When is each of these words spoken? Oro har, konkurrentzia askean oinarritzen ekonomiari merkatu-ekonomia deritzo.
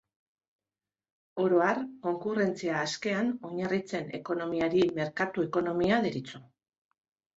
Oro 1.43 1.59
har, 1.65 1.81
konkurrentzia 2.07 2.79
askean 2.85 3.29
oinarritzen 3.51 4.09
ekonomiari 4.21 4.85
merkatu-ekonomia 5.01 6.01
deritzo. 6.07 6.43